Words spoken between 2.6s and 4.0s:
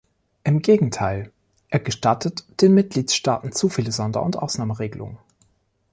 den Mitgliedstaaten zu viele